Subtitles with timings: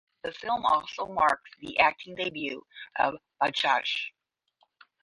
[0.23, 2.65] The film also marks the acting debut
[2.97, 3.85] of Badshah.